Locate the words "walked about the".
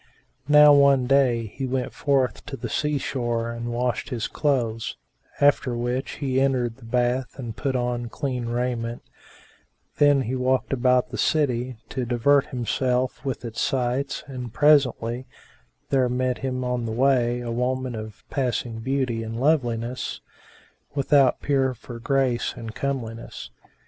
10.35-11.19